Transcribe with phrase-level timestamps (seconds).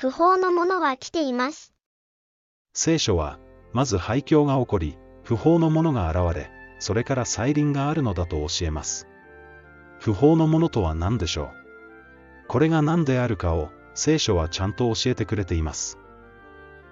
[0.00, 1.74] 不法のものが来ています。
[2.72, 3.38] 聖書は、
[3.74, 9.06] まず廃墟が起こり、不法のものが現れ、それから再臨があるのだと教えます。
[9.98, 12.48] 不法のものとは何でしょう？
[12.48, 15.98] これが何であるかを、聖書はちゃんと教えてくれています。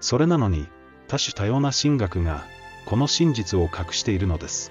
[0.00, 0.68] それなのに、
[1.06, 2.44] 多種多様な神学が、
[2.84, 4.70] この真実を隠しているのです。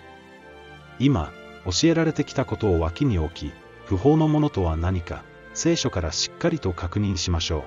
[1.00, 1.32] 今、
[1.66, 3.52] 教えられてきたことを脇に置き、
[3.86, 5.24] 不法のものとは何か、
[5.56, 7.64] 聖書からしっかりと確認しましょう。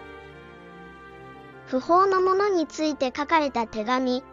[1.71, 4.25] 不法のものについて書かれた手紙。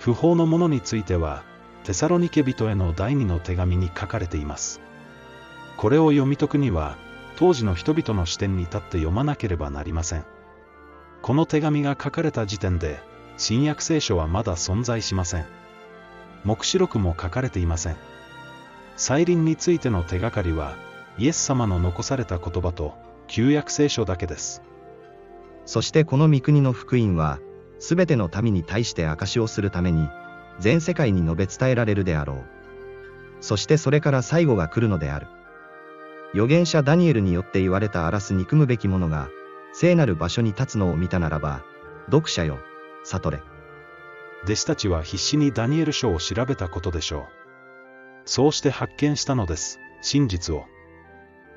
[0.00, 1.44] 不法のものについては、
[1.84, 4.80] テサロニケ人への第二の手紙に書かれています。
[5.76, 6.96] これを読み解くには、
[7.36, 10.24] 当時の人々の視点に立って読まなければなりません。
[11.22, 13.00] この手紙が書かれた時点で、
[13.36, 15.46] 新約聖書はまだ存在しません。
[16.42, 17.96] 目視録も書かれていません。
[18.96, 20.74] 再臨についての手がかりは、
[21.18, 22.94] イエス様の残された言葉と、
[23.28, 24.60] 旧約聖書だけです。
[25.64, 27.38] そしてこの御国の福音は、
[27.78, 30.08] すべての民に対して証をするために、
[30.58, 32.44] 全世界に述べ伝えられるであろう。
[33.40, 35.26] そしてそれから最後が来るのである。
[36.32, 39.28] 預言者ダニエルによって言われた荒らす憎むべき者が、
[39.72, 41.62] 聖なる場所に立つのを見たならば、
[42.06, 42.58] 読者よ、
[43.04, 43.42] 悟れ。
[44.44, 47.22] 弟子たちは必死にダニエル書を調べたことでしょう。
[48.24, 50.64] そうして発見したのです、真実を。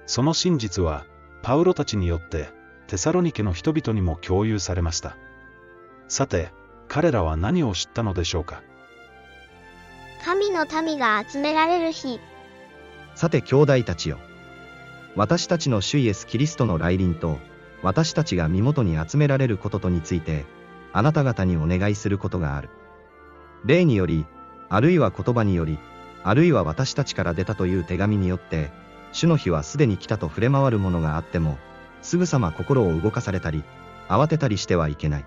[0.06, 1.06] その真実は、
[1.42, 2.50] パウロたちによって、
[2.88, 5.18] テサロニケの人々にも共有されました。
[6.08, 6.52] さて、
[6.88, 8.62] 彼らは何を知ったのでしょうか？
[10.24, 12.20] 神の民が集められる日。
[13.16, 14.20] さて兄弟たちよ。
[15.16, 17.40] 私たちの主イエス・キリストの来臨と、
[17.82, 20.46] 私たちが身元に集められることとについて、
[20.94, 22.70] あなた方にお願いすることがある。
[23.66, 24.26] 霊により、
[24.70, 25.80] あるいは言葉により、
[26.24, 28.72] あるいは私たちから出たという手紙によって、
[29.12, 31.58] 主の日はすでに来たと触れ回るものがあっても、
[32.06, 33.64] すぐさま心を動かされたり、
[34.08, 35.26] 慌てたりしてはいけない。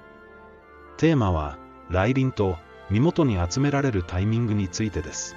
[0.96, 1.58] テーマは、
[1.90, 2.56] 来臨と
[2.88, 5.36] 身元に集められるタイミングについてです。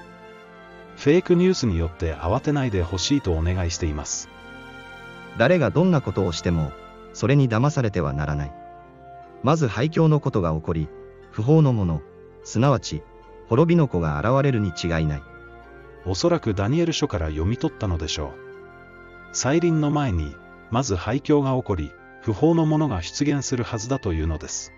[0.97, 4.29] フェイクニュースによって慌てないでほしいとお願いしています。
[5.37, 6.71] 誰がどんなことをしても、
[7.13, 8.53] それに騙されてはならない。
[9.41, 10.89] まず廃墟のことが起こり、
[11.31, 12.01] 不法のもの、
[12.43, 13.01] すなわち、
[13.49, 15.23] 滅びの子が現れるに違いない。
[16.05, 18.31] おそらくダニエル書から読み取ったのでしょう。
[19.33, 20.35] 再臨の前に、
[20.71, 24.73] まず廃墟が起こり、不法のものが出現するはずだというのです。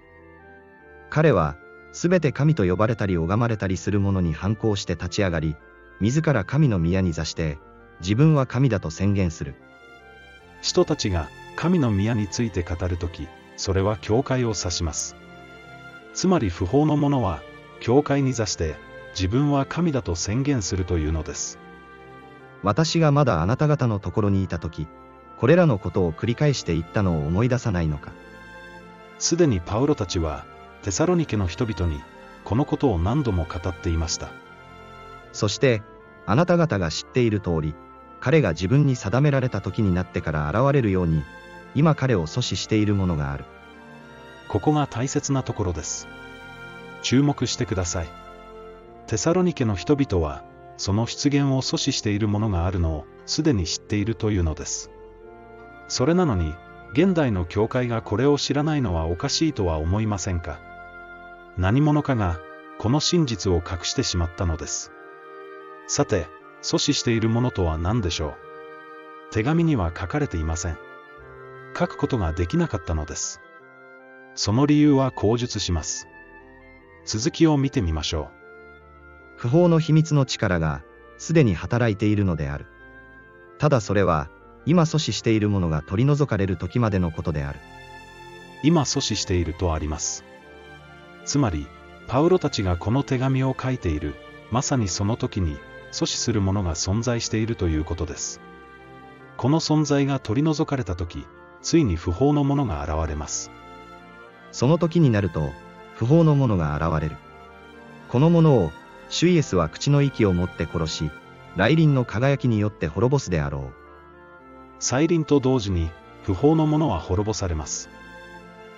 [1.10, 1.56] 彼は、
[1.92, 5.56] すべて神と呼ばれたり拝まれたりする者に反抗して立ち上がり、
[6.00, 7.60] 自ら神の宮に座して、
[8.00, 9.56] 自分は神だと宣言する。
[10.62, 15.16] 人たちが神の宮について語るとき、それは教会を指します。
[16.14, 17.42] つまり不法の者は、
[17.80, 18.76] 教会に座して、
[19.14, 21.60] 自分は神だと宣言するというのです。
[22.64, 24.88] 私がまだあなた方のところにいたとき、
[25.38, 28.12] これらのことを繰り返して言ったのを思い出さないのか。
[29.20, 30.46] すでにパウロたちは、
[30.84, 32.02] テサロニケの人々に、
[32.44, 34.32] このことを何度も語っていました。
[35.32, 35.82] そして、
[36.26, 37.76] あなた方が知っている通り、
[38.20, 41.24] 彼が自分に定められた時になってから現れるように、
[41.76, 43.46] 今彼を阻止しているものがある。
[44.48, 46.08] ここが大切なところです。
[47.02, 48.08] 注目してください。
[49.08, 50.44] テサロニケの人々は、
[50.78, 54.90] その出現を阻止しているものがあるのを、すでに知っているというのです。
[55.88, 56.56] それなのに、
[56.94, 60.60] 現代の教会がこれを知らないのはおかしいとは思いませんか？
[61.58, 62.40] 何者かが、
[62.80, 64.92] この真実を隠してしまったのです。
[65.88, 66.28] さて、
[66.62, 69.34] 阻止しているものとは何でしょう？
[69.34, 70.78] 手紙には書かれていません。
[71.78, 73.42] 書くことができなかったのです。
[74.36, 76.08] その理由は口述します。
[77.06, 78.30] 続きを見てみましょ
[79.38, 80.84] う不法の秘密の力が、
[81.18, 82.68] すでに働いているのである。
[83.58, 84.30] ただそれは、
[84.66, 87.60] 今阻止しているものが取り除かれる時までのことである。
[87.60, 87.62] う。
[88.64, 90.24] 今阻止しているとあります。
[91.26, 91.68] つまり、
[92.08, 94.16] パウロたちがこの手紙を書いている、
[94.52, 95.58] まさにその時に、
[95.92, 98.42] 阻止するものが存在しているということです。
[99.38, 101.26] この存在が取り除かれた時、
[101.62, 103.52] ついに不法のものが現れます。
[104.52, 105.52] その時になると、
[105.96, 107.18] 不法の者が現れる。
[108.10, 108.72] この者を、
[109.10, 111.12] 主イエスは口の息を持って殺し、
[111.56, 113.83] 来臨の輝きによって滅ぼすであろう。
[114.84, 115.90] 再臨と同時に、
[116.24, 117.90] 不法のものは滅ぼされます。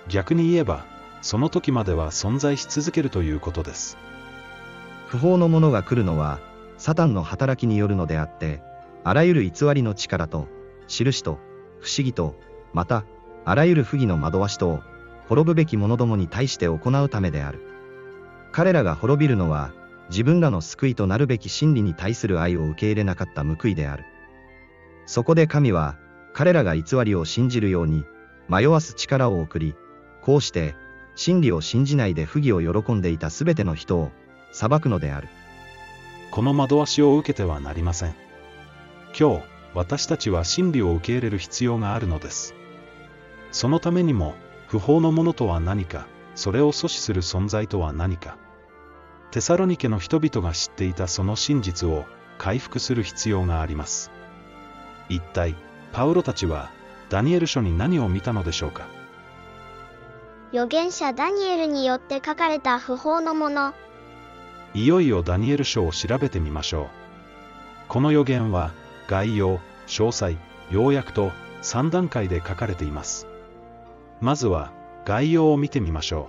[0.06, 0.84] 逆に言えば、
[1.20, 3.98] その時までは存在し続けるということです。
[5.08, 6.38] 不法の者が来るのは、
[6.78, 8.62] サタンの働きによるのであって、
[9.02, 10.46] あらゆる偽りの力と、
[10.86, 11.40] 印と、
[11.80, 12.36] 不思議と、
[12.72, 13.04] また、
[13.44, 14.84] あらゆる不義の惑わしと、
[15.26, 17.66] 滅ぶべき者どもに対して行うためである。
[18.52, 19.72] 彼らが滅びるのは、
[20.08, 24.04] 自分らの救いとなるべき真理に対する愛を受け入れなかった報いである。
[25.06, 25.96] そこで神は、
[26.32, 28.04] 彼らが偽りを信じるように、
[28.48, 29.74] 迷わす力を送り、
[30.20, 30.74] こうして、
[31.14, 34.10] 真理を信じないで不義を喜んでいたすべての人を
[34.52, 35.28] 裁くのである。
[36.30, 38.14] この惑わしを受けてはなりません。
[39.18, 39.42] 今日、
[39.74, 42.54] 私たちは真理を受け入れる必要があるのです。
[43.52, 44.34] そのためにも、
[44.66, 48.36] 不法のものとは何か、それを阻止する存在とは何か。
[49.30, 52.04] テサロニケの人々が知っていたその真実を
[52.38, 54.10] 回復する必要があります。
[55.08, 55.54] 一体、
[55.92, 56.70] パウロたちは、
[57.08, 58.86] ダニエル書に何を見たのでしょうか？
[60.52, 63.74] 預言者ダニエルによって書かれた不法のもの。
[64.74, 66.86] いよいよダニエル書を調べてみましょう。
[67.88, 68.72] この予言は、
[69.08, 70.36] 概要、詳細、
[70.70, 71.30] 要約と
[71.62, 73.26] 3段階で書かれています。
[74.20, 74.72] まずは、
[75.04, 76.28] 概要を見てみましょ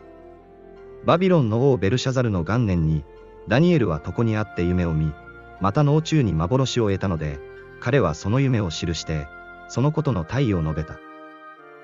[1.03, 1.06] う。
[1.06, 3.03] バビロンの王ベルシャザルの元年に、
[3.47, 5.13] ダニエルは床にあって夢を見、
[5.62, 7.39] また脳中に幻を得たので、
[7.79, 9.27] 彼はその夢を記して、
[9.68, 10.97] そのことの大意を述べた。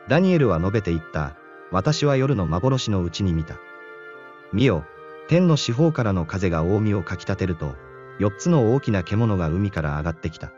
[0.08, 1.36] ダニエルは述べて言った、
[1.72, 3.56] 私は夜の幻のうちに見た。
[4.52, 4.86] 見よ、
[5.28, 7.76] 天の四方からの風が近江をかき立てると、
[8.20, 10.52] 四つの大きな獣が海から上がってきた。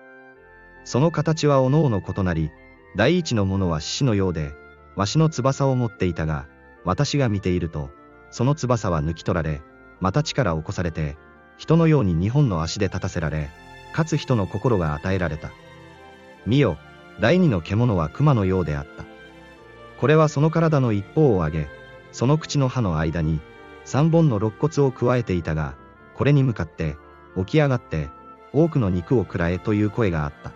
[0.83, 2.51] その形はおのおの異なり、
[2.95, 4.53] 第一のものは獅子のようで、
[4.95, 6.47] わしの翼を持っていたが、
[6.83, 7.89] 私が見ていると、
[8.29, 9.61] その翼は抜き取られ、
[9.99, 11.17] また力を起こされて、
[11.57, 13.49] 人のように二本の足で立たせられ、
[13.95, 15.51] かつ人の心が与えられた。
[16.45, 16.77] 見よ、
[17.21, 19.05] 第二の獣は熊のようであった。
[20.01, 21.67] これはその体の一方を上げ、
[22.11, 23.39] その口の歯の間に、
[23.85, 25.75] 三本の肋骨を加えていたが、
[26.13, 26.97] これに向かって、
[27.37, 28.09] 起き上がって、
[28.51, 30.51] 多くの肉を食らえという声があった。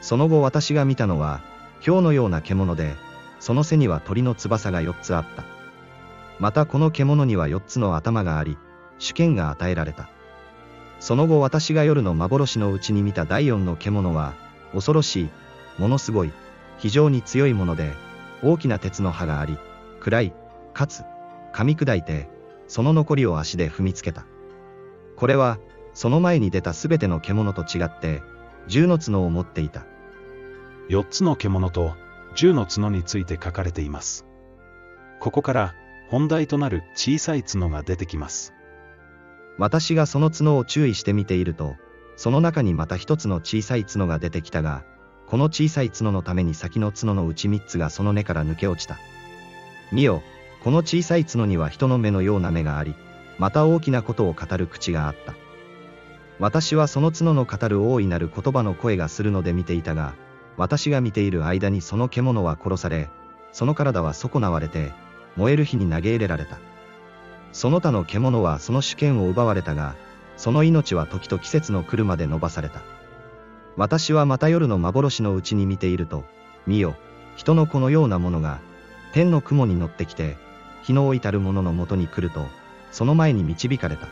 [0.00, 1.42] その後私が見たのは、
[1.80, 2.96] 豹のような獣で、
[3.38, 5.44] その背には鳥の翼が四つあった。
[6.40, 8.58] またこの獣には四つの頭があり、
[8.98, 10.10] 主権が与えられた。
[11.00, 14.34] その後私が夜の幻のうちに見た第四の獣は、
[14.72, 15.30] 恐ろしい、
[15.78, 16.32] ものすごい、
[16.78, 17.94] 非常に強いもので、
[18.42, 19.58] 大きな鉄の刃があり、
[19.98, 20.34] 暗い、
[20.74, 21.02] かつ、
[21.54, 22.28] 噛み砕いて、
[22.68, 24.26] その残りを足で踏みつけた。
[25.16, 25.58] これは、
[25.94, 28.22] その前に出たすべての獣と違って、
[28.68, 29.86] 十の角を持っていた。
[30.88, 31.94] 四つの獣と
[32.34, 34.26] 十の角について書かれています。
[35.18, 35.74] ここから、
[36.08, 38.54] 本題となる小さい角が出てきます。
[39.58, 41.76] 私がその角を注意して見ていると、
[42.16, 44.84] その中にまた一つの小さい角が出てきたが、
[45.26, 48.98] この小さい角のために先の角のうち三つがその根から抜け落ちた。
[49.92, 50.22] 見よ、
[50.62, 52.94] この小さい角には人の目のような目があり、
[53.38, 55.34] また大きなことを語る口があった。
[56.38, 60.14] 私はその角の語る大いなる言葉の声がするので見ていたが、
[60.56, 63.08] 私が見ている間にその獣は殺され、
[63.52, 64.92] その体は損なわれて、
[65.36, 66.58] 燃える火に投げ入れられた。
[67.52, 69.96] その他の獣はその主権を奪われたが、
[70.36, 72.80] その命は時と季節の来るまで伸ばされた。
[73.76, 76.24] 私はまた夜の幻のうちに見ていると、
[76.66, 76.94] 見よ、
[77.36, 78.60] 人の子のようなものが、
[79.12, 80.36] 天の雲に乗ってきて、
[80.82, 82.46] 日の至る者のもとに来ると、
[82.90, 84.06] その前に導かれた。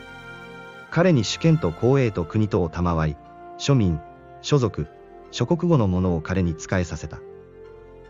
[0.91, 3.17] 彼に主権と公営と国とを賜い、
[3.57, 3.99] 庶民、
[4.41, 4.87] 所属、
[5.31, 7.19] 諸国語のものを彼に仕えさせた。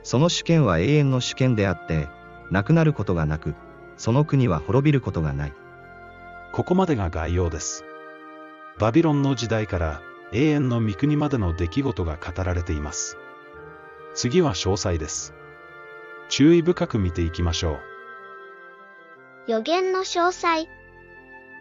[0.03, 2.07] その主権は永遠の主権であって、
[2.51, 3.55] なくなることがなく、
[3.99, 5.53] その国は滅びることがない。
[6.53, 7.83] ここまでが概要です。
[8.79, 10.01] バビロンの時代から
[10.31, 13.17] 永遠の御国までの出来事が語られています。
[14.15, 15.33] 次は詳細です。
[16.29, 19.51] 注意深く見ていきましょう。
[19.51, 20.69] 予言の詳細。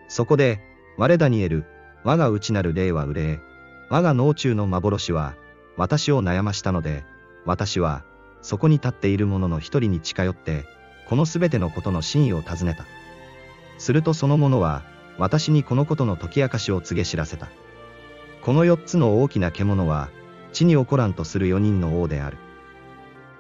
[0.07, 0.61] そこで、
[0.97, 1.65] 我ダニエル、
[2.05, 3.41] 我が内なる霊は憂え、
[3.91, 5.35] 我が脳中の幻は、
[5.77, 7.05] 私を悩ましたので、
[7.45, 8.05] 私は、
[8.43, 10.78] そこに立っている者の一人に近寄って、
[11.09, 12.85] このすべてのことの真意を尋ねた。
[13.79, 14.83] するとその者は、
[15.17, 17.49] 私にこのことの解き明かしを告げ知らせた。
[18.43, 20.11] この四つの大きな獣は、
[20.53, 22.37] 地に起こらんとする四人の王である。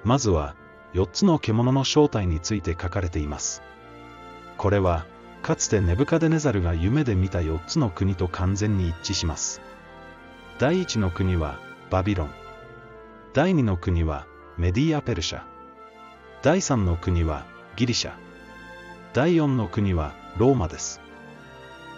[0.03, 0.55] まずは、
[0.95, 3.63] 四つの獣の正体について書かれています。
[4.57, 5.05] これは、
[5.43, 9.61] かつてネブカデネザルが夢で見た四つの国と完全に一致します。
[10.59, 11.59] 第一の国は、
[11.91, 12.31] バビロン。
[13.35, 15.43] 第二の国は、メディア・ペルシャ。
[16.43, 17.45] 第三の国は、
[17.79, 18.13] ギリシャ。
[19.13, 21.01] 第四の国は、ローマです。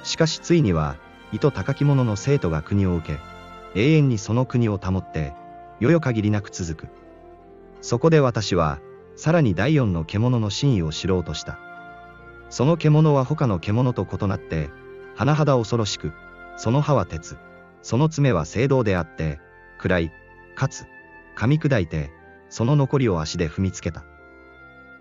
[0.03, 0.97] しかしついには、
[1.33, 5.33] 糸高き者の生徒が国を受け、永遠にその国を保って、
[5.81, 6.89] よよ限りなく続く。
[7.81, 8.79] そこで私は、
[9.17, 11.59] さらに第四の獣の真意を知ろうとした。
[12.51, 14.69] その獣は他の獣と異なって、
[15.17, 16.13] 甚だ恐ろしく、
[16.59, 17.39] その歯は鉄、
[17.81, 19.41] その爪は青銅であって、
[19.79, 20.13] 暗い、
[20.57, 20.85] かつ、
[21.39, 22.11] 噛み砕いて、
[22.51, 24.05] その残りを足で踏みつけた。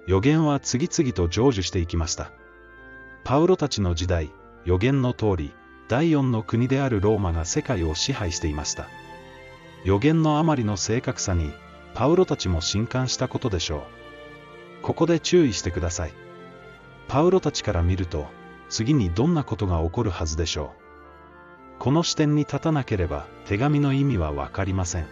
[0.07, 2.31] 予言は次々と成就していきました。
[3.23, 4.31] パウロたちの時代、
[4.65, 5.53] 予言の通り、
[5.87, 8.87] 第四の国であるローマが世界を支配していました。
[9.83, 11.51] 予言のあまりの正確さに、
[11.93, 13.81] パウロたちも震撼したことでしょう。
[14.83, 16.13] ここで注意してください。
[17.07, 18.27] パウロたちから見ると、
[18.69, 21.79] 次にどんなことが起こるはずでしょう。
[21.79, 25.05] この視点に立たなければ手紙の意味はわかりません。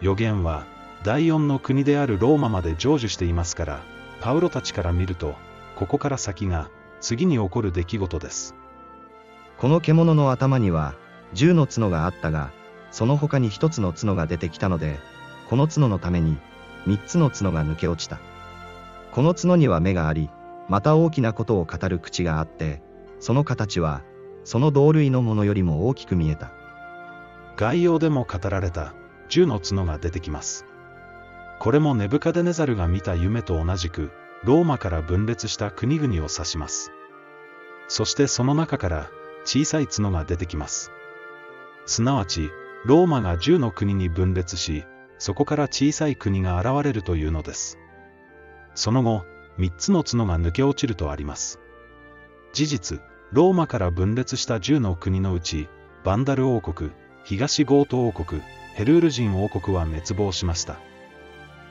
[0.00, 0.66] 予言は、
[1.02, 3.80] 第四の国であるローマまで成就していますから、
[4.20, 5.34] パウロたちから見ると、
[5.74, 6.68] ここから先が、
[7.00, 8.54] 次に起こる出来事です。
[9.56, 10.94] この獣の頭には、
[11.34, 12.50] 10の角があったが、
[12.90, 14.98] その他に1つの角が出てきたので、
[15.48, 16.36] この角のために、
[16.86, 18.18] 3つの角が抜け落ちた。
[19.12, 20.28] この角には目があり、
[20.68, 22.82] また大きなことを語る口があって、
[23.20, 24.02] その形は、
[24.44, 26.52] その同類のものよりも大きく見えた。
[27.56, 28.94] 概要でも語られた、
[29.30, 30.66] 10の角が出てきます。
[31.60, 34.10] これもネブカデネザルが見た夢と同じく、
[34.44, 36.90] ローマから分裂した国々を指します。
[37.86, 39.10] そしてその中から
[39.44, 40.90] 小さい角が出てきます。
[41.84, 42.50] すなわち、
[42.86, 44.86] ローマが10の国に分裂し、
[45.18, 47.78] そこから小さい国が現れるというのです。
[48.74, 49.26] その後、
[49.58, 51.60] 3つの角が抜け落ちるとあります。
[52.54, 53.00] 事実、
[53.32, 55.68] ローマから分裂した10の国のうち、
[56.04, 56.90] バンダル王国、
[57.24, 58.40] 東ゴート王国、
[58.72, 60.80] ヘルール人王国は滅亡しました。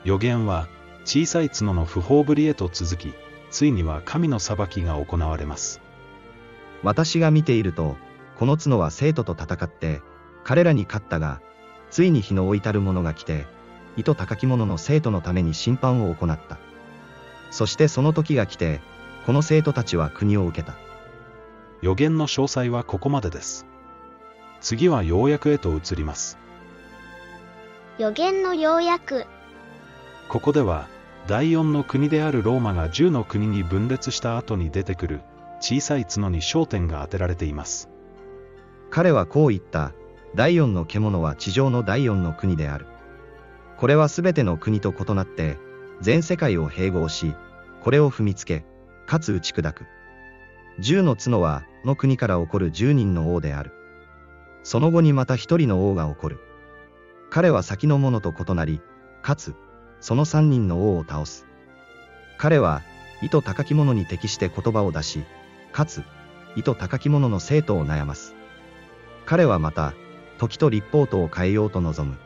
[0.04, 0.68] 予言は、
[1.04, 3.14] 小さい角の不法ぶりへと続き、
[3.50, 5.80] ついには神の裁きが行われます。
[6.82, 7.96] 私が見ていると、
[8.38, 10.00] この角は生徒と戦って、
[10.44, 11.40] 彼らに勝ったが、
[11.90, 13.46] ついに日の置いたる者が来て、
[13.96, 16.58] 糸高き者の生徒のために審判を行った。
[17.50, 18.80] そしてその時が来て、
[19.26, 20.74] この生徒たちは国を受けた。
[21.82, 23.66] 予言の詳細はここまでです。
[24.60, 26.38] 次は要約へと移ります。
[27.98, 29.26] 予言の要約。
[30.30, 30.86] ここでは、
[31.26, 35.22] 第四の国であるローマが10の国に分裂した後に出てくる
[35.58, 37.90] 小さい角に焦点が当てられています。
[38.90, 39.92] 彼はこう言った。
[40.36, 42.86] 第四の獣は地上の第四の国である。
[43.76, 45.58] これはすべての国と異なって、
[46.00, 47.34] 全世界を併合し、
[47.82, 48.64] これを踏みつけ、
[49.08, 49.84] かつ打ち砕く。
[50.78, 53.72] 十の角は、の国から起こる十人の王である。
[54.62, 56.38] その後にまた一人の王が起こる。
[57.30, 58.80] 彼は先の者と異なり、
[59.22, 59.56] かつ、
[60.00, 61.46] その三人の王を倒す。
[62.38, 62.82] 彼は、
[63.22, 65.24] 意図高き者に適して言葉を出し、
[65.72, 66.02] かつ、
[66.56, 68.34] 意図高き者の生徒を悩ます。
[69.26, 69.94] 彼はまた、
[70.38, 72.16] 時と立法とを変えようと望む。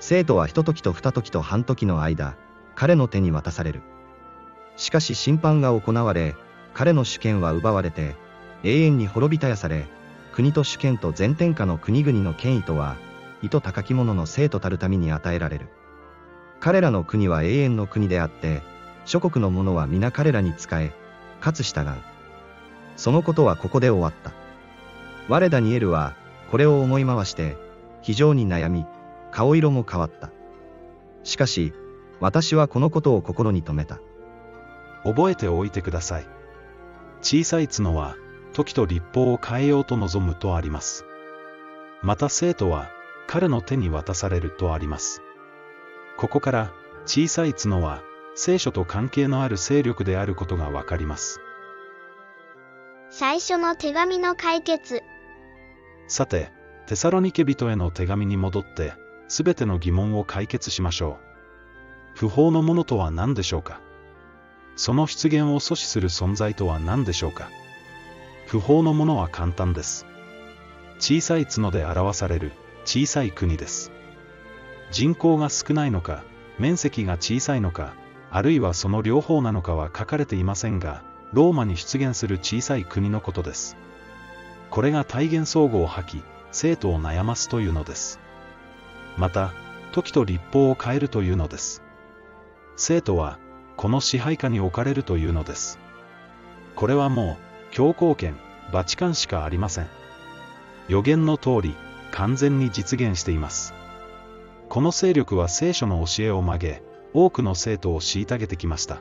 [0.00, 2.36] 生徒は一時と二時と半時の間、
[2.74, 3.82] 彼の手に渡される。
[4.76, 6.36] しかし審判が行われ、
[6.72, 8.16] 彼の主権は奪われて、
[8.62, 9.86] 永遠に滅びたやされ、
[10.32, 12.96] 国と主権と全天下の国々の権威とは、
[13.42, 15.68] 意図高き者の生徒たるために与えられる。
[16.60, 18.62] 彼らの国は永遠の国であって、
[19.04, 20.92] 諸国の者は皆彼らに仕え、
[21.40, 21.94] かつ従う。
[22.96, 24.32] そのことはここで終わった。
[25.28, 26.16] 我ダニエルは、
[26.50, 27.56] これを思い回して、
[28.02, 28.86] 非常に悩み、
[29.30, 30.30] 顔色も変わった。
[31.22, 31.72] しかし、
[32.20, 34.00] 私はこのことを心に留めた。
[35.04, 36.26] 覚えておいてください。
[37.22, 38.16] 小さい角は、
[38.52, 41.04] 時と立法を変えようと望むとあります。
[42.02, 42.88] また生徒は、
[43.26, 45.22] 彼の手に渡されるとあります。
[46.18, 46.72] ここから、
[47.06, 48.02] 小さい角は、
[48.34, 51.40] 聖書と関係のある勢力であることがわかります。
[53.08, 55.02] 最初の手紙の解決。
[56.08, 56.50] さて、
[56.88, 58.94] テサロニケ人への手紙に戻って、
[59.28, 61.18] すべての疑問を解決しましょ
[62.14, 62.16] う。
[62.16, 63.80] 不法のものとは何でしょうか？
[64.74, 67.48] その出現を阻止する存在とは何でしょうか？
[68.48, 70.04] 不法のものは簡単です。
[70.98, 72.50] 小さい角で表される
[72.84, 73.92] 小さい国です。
[74.90, 76.24] 人口が少ないのか、
[76.58, 77.94] 面積が小さいのか、
[78.30, 81.02] あるいはその両方なのかは書かれていませんが、
[81.32, 83.76] ローマに出現する小さい国のことです。
[84.70, 88.18] これが体現相互を吐き、生徒を悩ますというのです。
[89.16, 89.52] また、
[89.92, 91.82] 時と立法を変えるというのです。
[92.76, 93.38] 生徒は、
[93.76, 95.78] この支配下に置かれるというのです。
[96.74, 98.36] これはもう、教皇権、
[98.72, 99.86] バチカンしかありません。
[100.88, 101.74] 予言の通り、
[102.10, 103.74] 完全に実現しています。
[104.68, 106.82] この勢力は聖書の教えを曲げ、
[107.14, 109.00] 多くの生徒を虐げてきました。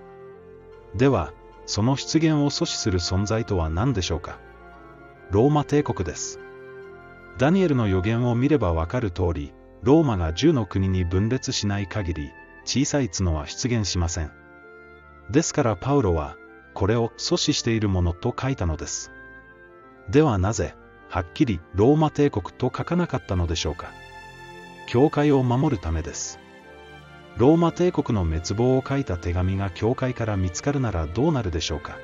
[0.96, 1.34] では、
[1.66, 4.40] その出現を阻止する存在とは何でしょうか？
[5.30, 6.40] ローマ帝国です。
[7.38, 12.32] ダニエルの予言を見ればわかる通り、ローマが10の国に分裂しない限り、
[12.64, 14.32] 小さい角は出現しません。
[15.30, 16.38] ですからパウロは、
[16.74, 19.12] これを阻止しているものと書いたのです。
[20.10, 20.76] ではなぜ、
[21.10, 23.92] はっきりローマ帝国と書かなかったのでしょうか？
[24.88, 26.40] 教会を守るためです。
[27.36, 31.98] ローマ帝国の滅亡を書いた手紙が教会から見つかるならどうなるでしょうか。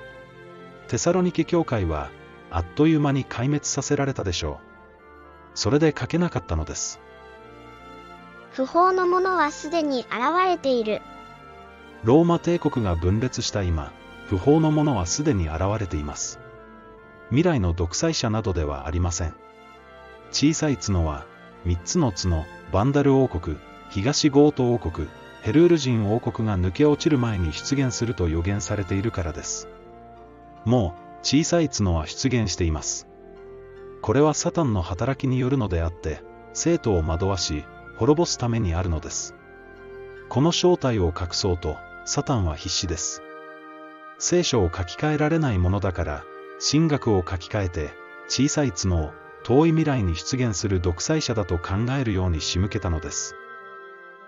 [0.90, 2.12] テサロニケ教会は、
[2.52, 4.66] あっという間に壊滅させられたでしょう。
[5.56, 7.00] それで書けなかったのです。
[8.52, 10.10] 不法のものはすでに現
[10.46, 11.02] れている。
[12.04, 13.94] ローマ帝国が分裂した今、
[14.28, 16.38] 不法のものはすでに現れています。
[17.30, 19.34] 未来の独裁者などではありません。
[20.32, 21.26] 小さい角は、
[21.66, 23.58] 三つの角、バンダル王国、
[23.90, 25.08] 東ゴート王国、
[25.42, 29.70] ヘルール人王国が抜け落ちる前に出現すると予言されているからです。
[30.66, 33.08] もう、小さい角は出現しています。
[34.02, 36.22] これはサタンの働きによるのであって、
[36.54, 37.64] 生徒を惑わし、
[37.98, 39.34] 滅ぼすためにあるのです。
[40.28, 43.22] この正体を隠そうと、サタンは必死です。
[44.20, 46.24] 聖書を書き換えられないものだから、
[46.60, 47.92] 神学を書き換えて、
[48.28, 49.12] 小さい角を
[49.44, 53.36] 遠い未来に出現する独裁者だと考えるように仕向けたのです。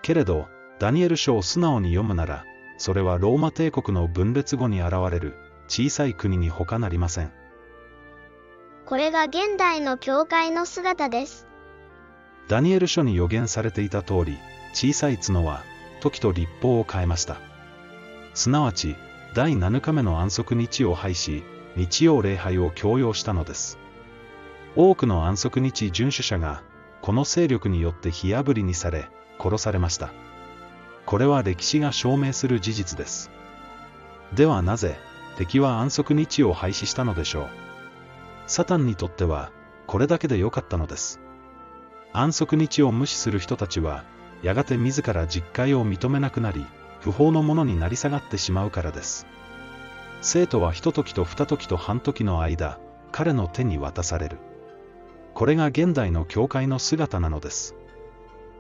[0.02, 2.46] けれど、ダニエル書を素直に読むなら、
[2.78, 5.36] それはローマ帝国の分裂後に現れる
[5.68, 7.32] 小さい国に他なりません。
[8.86, 11.48] これが現代の教会の姿です。
[12.48, 14.38] ダニエル書に予言されていた通り、
[14.74, 15.64] 小さい角は、
[16.02, 17.38] 時と立法を変えました。
[18.36, 18.96] すなわち、
[19.34, 21.44] 第7日目の安息日を廃し、
[21.76, 23.80] 日曜礼拝を強要したのです。
[24.78, 26.62] 多くの安息日遵守者が、
[27.02, 30.12] この勢力によって火あぶりにされ、殺されました。
[31.06, 33.32] これは歴史が証明する事実です。
[34.34, 34.98] ではなぜ、
[35.38, 37.50] 敵は安息日を廃止したのでしょう。
[38.48, 39.52] サタンにとっては、
[39.88, 41.22] これだけで良かったのです。
[42.12, 44.04] 安息日を無視する人たちは、
[44.42, 46.66] やがて自ら実戒を認めなくなり、
[47.00, 49.26] 不法のものになり下がってしまうからです。
[50.22, 52.80] 生徒は一時と二時と半時の間、
[53.12, 54.38] 彼の手に渡される。
[55.36, 57.76] これが現代の教会の姿なのです。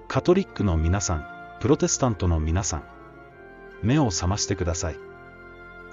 [0.10, 1.26] カトリックの皆さん、
[1.62, 2.84] プロテスタントの皆さん、
[3.82, 4.98] 目を覚ましてください。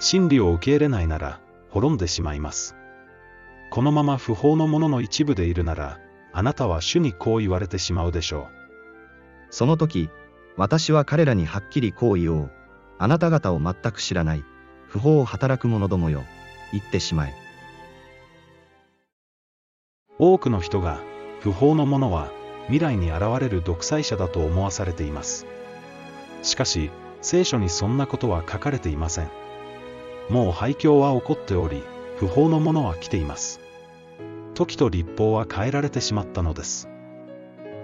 [0.01, 1.39] 真理を受け入れないなら、
[1.71, 2.75] 滅んでしまいます。
[3.71, 6.01] このまま不法のものの一部でいるなら、
[6.33, 8.47] あなたは主にこう言われてしまうでしょう
[9.51, 10.11] その時、
[10.57, 12.51] 私は彼らにはっきりこう言おう。
[12.99, 14.45] あなた方を全く知らない。
[14.88, 16.25] 不法を働く者どもよ。
[16.73, 17.41] 言ってしまえ。
[20.24, 21.00] 多くの人が、
[21.40, 22.30] 不法のものは、
[22.66, 25.48] 未来に現れる独裁者だと思わされています。
[26.44, 29.30] しかし、聖書にそんなことは書かれていません。
[30.30, 31.82] もう廃墟は起こっており、
[32.18, 33.61] 不法のものは来ています。
[34.54, 36.88] 時と立法は変えられてしまったのです。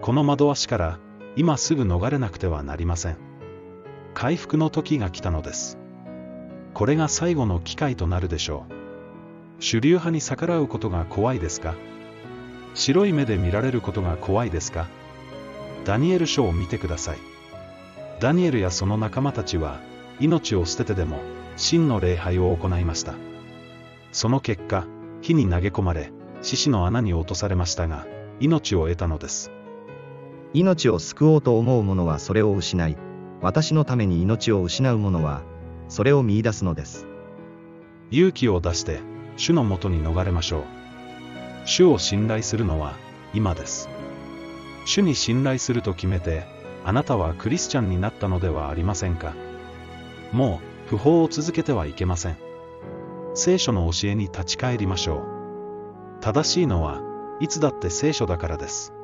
[0.01, 1.01] この惑わしから、
[1.35, 3.17] 今すぐ逃れなくてはなりません。
[4.15, 5.77] 回復の時が来たのです。
[6.73, 8.73] これが最後の機会となるでしょう。
[9.59, 11.75] 主流派に逆らうことが怖いですか？
[12.75, 14.87] 白い目で見られることが怖いですか？
[15.85, 17.19] ダニエル書を見てください。
[18.21, 19.81] ダニエルやその仲間たちは、
[20.21, 21.21] 命を捨ててでも、
[21.57, 23.15] 真の礼拝を行いました。
[24.13, 24.87] その結果、
[25.23, 28.07] 火に投げ込まれ、獅子の穴に落とされましたが、
[28.41, 29.51] 命を得たのです。
[30.53, 32.97] 命を救おうと思う者はそれを失い、
[33.41, 35.43] 私のために命を失う者は、
[35.89, 37.07] それを見出すのです。
[38.11, 39.01] 勇気を出して、
[39.37, 40.63] 主のもとに逃れましょう。
[41.69, 42.95] 主を信頼するのは、
[43.35, 43.91] 今です。
[44.87, 46.47] 主に信頼すると決めて、
[46.83, 49.35] あなたはクリスチャンになったのではありませんか。
[50.33, 52.39] もう、不法を続けてはいけません。
[53.35, 56.23] 聖書の教えに立ち返りましょう。
[56.23, 57.03] 正しいのは、
[57.39, 58.95] いつだって聖書だからです。